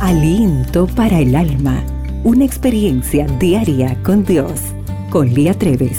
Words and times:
Aliento 0.00 0.86
para 0.86 1.18
el 1.18 1.36
alma. 1.36 1.84
Una 2.24 2.46
experiencia 2.46 3.26
diaria 3.38 4.02
con 4.02 4.24
Dios. 4.24 4.58
Con 5.10 5.28
Lía 5.28 5.52
Treves. 5.52 5.98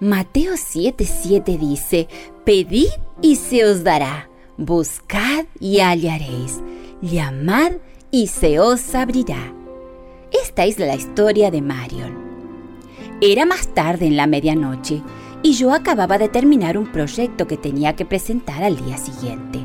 Mateo 0.00 0.54
7:7 0.54 1.58
dice, 1.58 2.08
Pedid 2.46 2.88
y 3.20 3.36
se 3.36 3.66
os 3.66 3.84
dará, 3.84 4.30
buscad 4.56 5.44
y 5.60 5.80
hallaréis, 5.80 6.62
llamad 7.02 7.72
y 8.10 8.28
se 8.28 8.58
os 8.58 8.94
abrirá. 8.94 9.52
Esta 10.32 10.64
es 10.64 10.78
la 10.78 10.94
historia 10.94 11.50
de 11.50 11.60
Marion. 11.60 12.31
Era 13.24 13.46
más 13.46 13.68
tarde 13.68 14.06
en 14.06 14.16
la 14.16 14.26
medianoche 14.26 15.00
y 15.44 15.52
yo 15.52 15.72
acababa 15.72 16.18
de 16.18 16.28
terminar 16.28 16.76
un 16.76 16.90
proyecto 16.90 17.46
que 17.46 17.56
tenía 17.56 17.94
que 17.94 18.04
presentar 18.04 18.64
al 18.64 18.84
día 18.84 18.98
siguiente. 18.98 19.60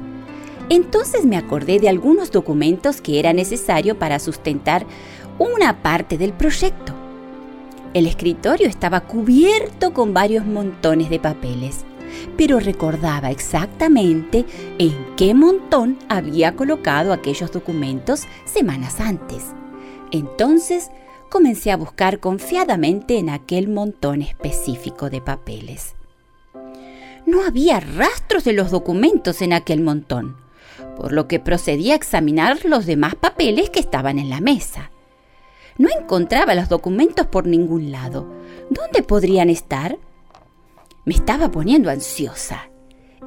Entonces 0.70 1.26
me 1.26 1.38
acordé 1.38 1.80
de 1.80 1.90
algunos 1.90 2.30
documentos 2.30 3.02
que 3.02 3.18
era 3.18 3.34
necesario 3.34 3.98
para 3.98 4.20
sustentar 4.20 4.86
una 5.40 5.82
parte 5.82 6.20
del 6.20 6.34
proyecto. 6.34 6.94
El 7.96 8.06
escritorio 8.06 8.68
estaba 8.68 9.00
cubierto 9.00 9.92
con 9.92 10.14
varios 10.14 10.46
montones 10.46 11.10
de 11.10 11.18
papeles, 11.18 11.84
pero 12.38 12.60
recordaba 12.60 13.32
exactamente 13.32 14.46
en 14.78 14.94
qué 15.16 15.34
montón 15.34 15.98
había 16.10 16.56
colocado 16.56 17.12
aquellos 17.12 17.52
documentos 17.52 18.28
semanas 18.46 19.00
antes. 19.00 19.46
Entonces 20.12 20.92
comencé 21.28 21.72
a 21.72 21.78
buscar 21.78 22.20
confiadamente 22.20 23.18
en 23.18 23.30
aquel 23.30 23.68
montón 23.68 24.22
específico 24.22 25.10
de 25.10 25.22
papeles. 25.22 25.96
No 27.26 27.44
había 27.44 27.80
rastros 27.80 28.44
de 28.44 28.54
los 28.54 28.72
documentos 28.72 29.42
en 29.42 29.54
aquel 29.54 29.82
montón, 29.82 30.38
por 30.96 31.12
lo 31.12 31.28
que 31.28 31.40
procedí 31.40 31.92
a 31.92 31.96
examinar 31.96 32.66
los 32.66 32.86
demás 32.86 33.16
papeles 33.16 33.70
que 33.70 33.80
estaban 33.80 34.18
en 34.20 34.30
la 34.30 34.40
mesa. 34.40 34.92
No 35.78 35.90
encontraba 35.90 36.56
los 36.56 36.70
documentos 36.70 37.28
por 37.28 37.46
ningún 37.46 37.92
lado. 37.92 38.28
¿Dónde 38.70 39.04
podrían 39.04 39.50
estar? 39.50 39.98
Me 41.06 41.14
estaba 41.14 41.52
poniendo 41.52 41.90
ansiosa. 41.90 42.70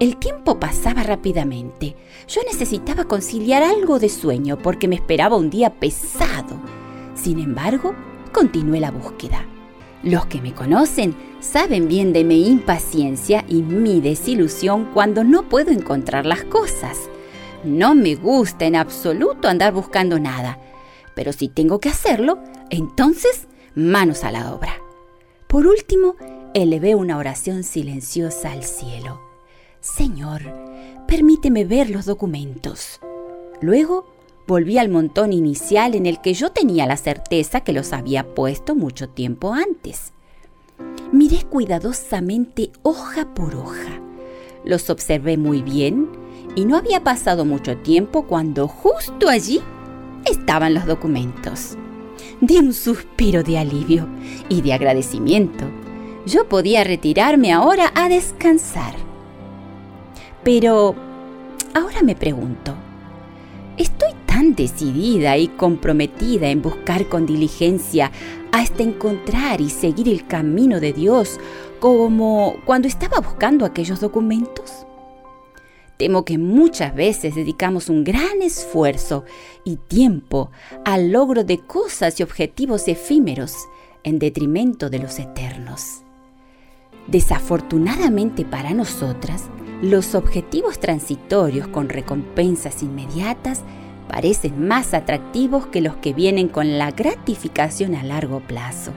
El 0.00 0.16
tiempo 0.16 0.58
pasaba 0.58 1.02
rápidamente. 1.02 1.94
Yo 2.26 2.40
necesitaba 2.50 3.04
conciliar 3.04 3.62
algo 3.62 3.98
de 3.98 4.08
sueño 4.08 4.56
porque 4.56 4.88
me 4.88 4.96
esperaba 4.96 5.36
un 5.36 5.50
día 5.50 5.78
pesado. 5.78 6.58
Sin 7.22 7.38
embargo, 7.38 7.94
continué 8.32 8.80
la 8.80 8.90
búsqueda. 8.90 9.44
Los 10.02 10.24
que 10.26 10.40
me 10.40 10.54
conocen 10.54 11.14
saben 11.40 11.86
bien 11.86 12.14
de 12.14 12.24
mi 12.24 12.48
impaciencia 12.48 13.44
y 13.46 13.62
mi 13.62 14.00
desilusión 14.00 14.86
cuando 14.94 15.22
no 15.22 15.48
puedo 15.48 15.70
encontrar 15.70 16.24
las 16.24 16.44
cosas. 16.44 17.10
No 17.62 17.94
me 17.94 18.14
gusta 18.14 18.64
en 18.64 18.74
absoluto 18.74 19.48
andar 19.48 19.74
buscando 19.74 20.18
nada, 20.18 20.58
pero 21.14 21.34
si 21.34 21.48
tengo 21.48 21.78
que 21.78 21.90
hacerlo, 21.90 22.38
entonces 22.70 23.48
manos 23.74 24.24
a 24.24 24.32
la 24.32 24.54
obra. 24.54 24.80
Por 25.46 25.66
último, 25.66 26.16
elevé 26.54 26.94
una 26.94 27.18
oración 27.18 27.64
silenciosa 27.64 28.52
al 28.52 28.64
cielo. 28.64 29.20
Señor, 29.80 30.40
permíteme 31.06 31.66
ver 31.66 31.90
los 31.90 32.06
documentos. 32.06 32.98
Luego 33.60 34.06
volví 34.46 34.78
al 34.78 34.88
montón 34.88 35.32
inicial 35.32 35.94
en 35.94 36.06
el 36.06 36.20
que 36.20 36.34
yo 36.34 36.50
tenía 36.50 36.86
la 36.86 36.96
certeza 36.96 37.60
que 37.60 37.72
los 37.72 37.92
había 37.92 38.34
puesto 38.34 38.74
mucho 38.74 39.08
tiempo 39.08 39.52
antes. 39.52 40.12
Miré 41.12 41.44
cuidadosamente 41.44 42.70
hoja 42.82 43.34
por 43.34 43.54
hoja. 43.54 44.00
Los 44.64 44.90
observé 44.90 45.36
muy 45.36 45.62
bien 45.62 46.08
y 46.56 46.64
no 46.64 46.76
había 46.76 47.02
pasado 47.02 47.44
mucho 47.44 47.76
tiempo 47.78 48.26
cuando 48.26 48.68
justo 48.68 49.28
allí 49.28 49.60
estaban 50.24 50.74
los 50.74 50.86
documentos. 50.86 51.76
Di 52.40 52.58
un 52.58 52.72
suspiro 52.72 53.42
de 53.42 53.58
alivio 53.58 54.08
y 54.48 54.62
de 54.62 54.72
agradecimiento. 54.72 55.64
Yo 56.26 56.48
podía 56.48 56.84
retirarme 56.84 57.52
ahora 57.52 57.92
a 57.94 58.08
descansar. 58.08 58.94
Pero 60.42 60.94
ahora 61.74 62.02
me 62.02 62.14
pregunto, 62.14 62.74
¿estoy 63.80 64.12
tan 64.26 64.54
decidida 64.54 65.38
y 65.38 65.48
comprometida 65.48 66.48
en 66.48 66.60
buscar 66.60 67.08
con 67.08 67.24
diligencia 67.24 68.12
hasta 68.52 68.82
encontrar 68.82 69.60
y 69.62 69.70
seguir 69.70 70.08
el 70.08 70.26
camino 70.26 70.80
de 70.80 70.92
Dios 70.92 71.40
como 71.78 72.56
cuando 72.66 72.88
estaba 72.88 73.20
buscando 73.20 73.64
aquellos 73.64 74.00
documentos? 74.00 74.86
Temo 75.96 76.26
que 76.26 76.36
muchas 76.36 76.94
veces 76.94 77.34
dedicamos 77.34 77.88
un 77.88 78.04
gran 78.04 78.42
esfuerzo 78.42 79.24
y 79.64 79.76
tiempo 79.76 80.50
al 80.84 81.10
logro 81.10 81.44
de 81.44 81.58
cosas 81.58 82.20
y 82.20 82.22
objetivos 82.22 82.86
efímeros 82.86 83.54
en 84.02 84.18
detrimento 84.18 84.90
de 84.90 84.98
los 84.98 85.18
eternos. 85.18 86.02
Desafortunadamente 87.06 88.44
para 88.44 88.72
nosotras, 88.74 89.44
los 89.82 90.14
objetivos 90.14 90.78
transitorios 90.78 91.66
con 91.68 91.88
recompensas 91.88 92.82
inmediatas 92.82 93.62
parecen 94.08 94.66
más 94.66 94.92
atractivos 94.92 95.66
que 95.66 95.80
los 95.80 95.96
que 95.96 96.12
vienen 96.12 96.48
con 96.48 96.78
la 96.78 96.90
gratificación 96.90 97.94
a 97.94 98.02
largo 98.02 98.40
plazo. 98.40 98.92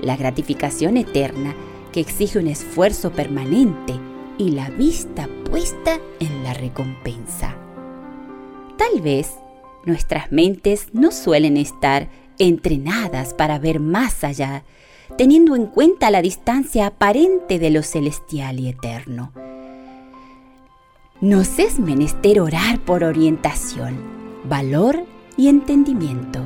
La 0.00 0.16
gratificación 0.16 0.96
eterna 0.96 1.54
que 1.90 2.00
exige 2.00 2.38
un 2.38 2.46
esfuerzo 2.46 3.10
permanente 3.10 3.94
y 4.38 4.50
la 4.50 4.68
vista 4.70 5.28
puesta 5.50 5.98
en 6.20 6.44
la 6.44 6.54
recompensa. 6.54 7.56
Tal 8.76 9.00
vez 9.00 9.32
nuestras 9.84 10.30
mentes 10.30 10.88
no 10.92 11.10
suelen 11.10 11.56
estar 11.56 12.08
entrenadas 12.38 13.32
para 13.34 13.58
ver 13.58 13.80
más 13.80 14.22
allá, 14.22 14.64
teniendo 15.16 15.56
en 15.56 15.66
cuenta 15.66 16.10
la 16.10 16.20
distancia 16.20 16.86
aparente 16.86 17.58
de 17.58 17.70
lo 17.70 17.82
celestial 17.82 18.60
y 18.60 18.68
eterno. 18.68 19.32
Nos 21.22 21.58
es 21.58 21.78
menester 21.78 22.42
orar 22.42 22.78
por 22.80 23.02
orientación, 23.02 23.96
valor 24.44 25.06
y 25.38 25.48
entendimiento 25.48 26.40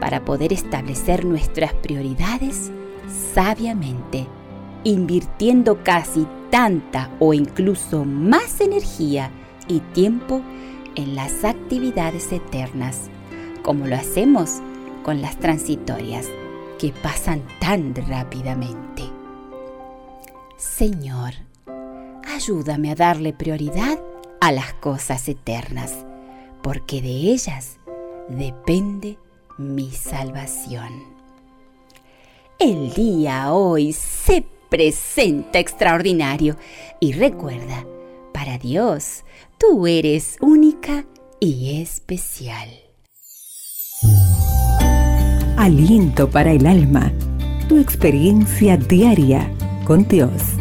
para 0.00 0.24
poder 0.24 0.54
establecer 0.54 1.26
nuestras 1.26 1.74
prioridades 1.74 2.70
sabiamente, 3.34 4.26
invirtiendo 4.84 5.84
casi 5.84 6.26
tanta 6.48 7.10
o 7.18 7.34
incluso 7.34 8.06
más 8.06 8.62
energía 8.62 9.30
y 9.68 9.80
tiempo 9.80 10.40
en 10.94 11.14
las 11.14 11.44
actividades 11.44 12.32
eternas, 12.32 13.10
como 13.62 13.86
lo 13.86 13.96
hacemos 13.96 14.62
con 15.04 15.20
las 15.20 15.38
transitorias 15.38 16.26
que 16.78 16.94
pasan 17.02 17.42
tan 17.60 17.94
rápidamente. 17.94 19.02
Señor, 20.56 21.34
ayúdame 22.40 22.90
a 22.90 22.94
darle 22.94 23.34
prioridad 23.34 24.00
a 24.40 24.50
las 24.50 24.72
cosas 24.72 25.28
eternas, 25.28 26.06
porque 26.62 27.02
de 27.02 27.10
ellas 27.10 27.76
depende 28.30 29.18
mi 29.58 29.90
salvación. 29.90 31.04
El 32.58 32.94
día 32.94 33.52
hoy 33.52 33.92
se 33.92 34.46
presenta 34.70 35.58
extraordinario. 35.58 36.56
Y 36.98 37.12
recuerda, 37.12 37.84
para 38.32 38.56
Dios, 38.56 39.24
tú 39.58 39.86
eres 39.86 40.38
única 40.40 41.04
y 41.40 41.82
especial. 41.82 42.70
Aliento 45.58 46.30
para 46.30 46.52
el 46.52 46.66
alma. 46.66 47.12
Tu 47.68 47.76
experiencia 47.76 48.78
diaria 48.78 49.52
con 49.84 50.08
Dios. 50.08 50.59